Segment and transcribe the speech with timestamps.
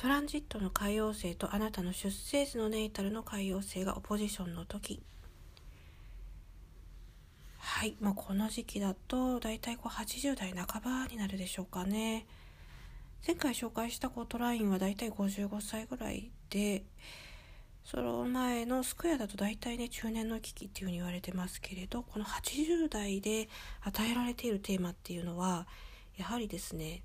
[0.00, 5.02] トランジットの海洋星とあなたの出生時のネイタルの海洋星がオポジションの時。
[7.58, 12.24] はい、まあ、この時期だと大体こう80代半ばになるでしょうかね。
[13.26, 16.82] 前回紹介したコートラインは大体55歳ぐらいで
[17.84, 23.50] その前のスクエアだと大体ね中年の危機っていうふうに言われてますけれどこの80代で
[23.82, 25.66] 与えられているテーマっていうのは
[26.16, 27.02] やはりですね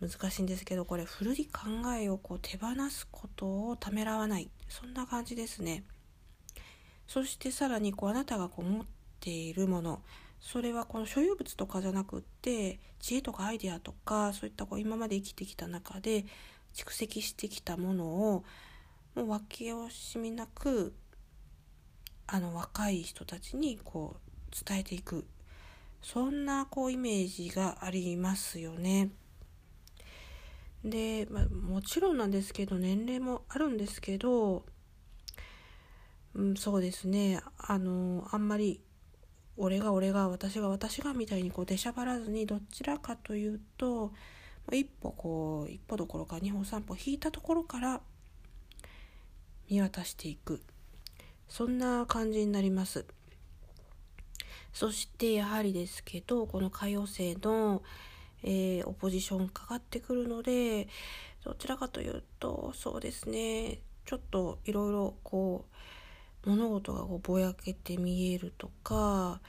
[0.00, 1.62] 難しいんですけどこれ古い考
[1.98, 4.50] えをこう手放すことをためらわない。
[4.68, 5.84] そんな感じですね。
[7.06, 8.86] そしてさらにこうあなたがこう持っ
[9.20, 10.02] ているもの。
[10.40, 16.26] それはこの所有物とかじゃなくって知恵とかアイデアとかそういったこう今まで生きてきた中で
[16.74, 18.44] 蓄積してきたものを
[19.16, 20.94] もう分け惜しみなく
[22.28, 25.26] あの若い人たちにこう伝えていく。
[26.00, 29.10] そんなこうイメージがありますよね。
[30.84, 34.64] で、まあ、もちろんなんですけど年齢もあるんですけど、
[36.34, 37.40] うん、そうですね。
[37.58, 38.80] あのあんまり
[39.56, 44.12] 俺が俺が私が私がみたいにこう出しゃばらずにどちらかというと
[44.70, 48.00] 一歩こう一歩どころか二歩三歩引いたところから
[49.68, 50.62] 見渡していく。
[51.48, 53.06] そんな感じになります。
[54.72, 57.82] そしてやはりですけどこの歌謡星の、
[58.42, 60.88] えー、オポジションかかってくるので
[61.44, 65.64] どちらかというとそうですねちょっといろいろこ
[66.44, 69.40] う物事がこうぼやけて見えるとか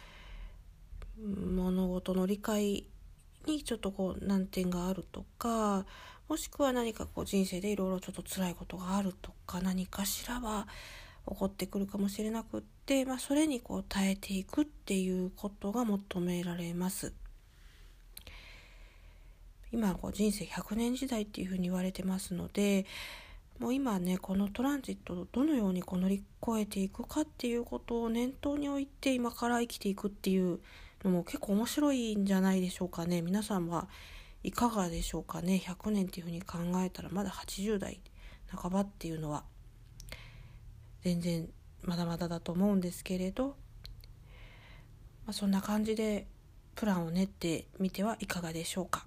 [1.18, 2.86] 物事の理解
[3.46, 5.86] にちょっとこう難点があるとか
[6.28, 10.68] もしくは何かこう人生でいろいろちょっと辛いことがあるとか何かしらは
[11.28, 17.14] 起こってくるかもしれなくって、まあ、それにこう耐えていくっていうことが求められます。
[19.72, 22.86] 今こう人生100年時代っていうふうに言われてますので
[23.60, 30.60] もう今ねこのトランジットをどのようにこう乗り越えていくかっていうことを念頭に置いて今から生きていくっていう
[31.04, 33.22] のも結構面白いんじゃないでしょうかね。
[33.22, 33.88] 皆さんは
[34.44, 35.62] いかがでしょうかね。
[35.64, 38.00] 100年っていうふうに考えたらまだ80代
[38.48, 39.44] 半ばっていうのは。
[41.02, 41.48] 全然
[41.82, 43.54] まだまだだと思うんですけれど、ま
[45.28, 46.28] あ、そんな感じで
[46.76, 49.06] プランを練ってみてはいかがでしょうか。